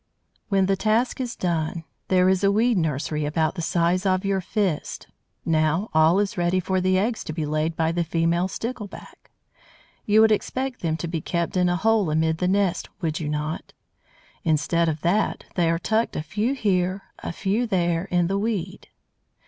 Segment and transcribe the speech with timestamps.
[0.49, 4.41] When the task is done there is a weed nursery about the size of your
[4.41, 5.05] fist.
[5.45, 9.29] Now all is ready for the eggs to be laid by the female Stickleback.
[10.07, 13.29] You would expect them to be kept in a hole amid the nest, would you
[13.29, 13.73] not?
[14.43, 18.87] Instead of that, they are tucked a few here, a few there, in the weed.